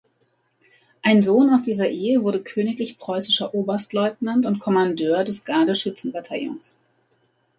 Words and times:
Ein 1.03 1.21
Sohn 1.21 1.51
aus 1.51 1.61
dieser 1.61 1.87
Ehe 1.87 2.23
wurde 2.23 2.41
königlich 2.41 2.97
preußischer 2.97 3.53
Oberstleutnant 3.53 4.47
und 4.47 4.57
Kommandeur 4.57 5.23
des 5.23 5.45
Garde-Schützen-Bataillons. 5.45 6.79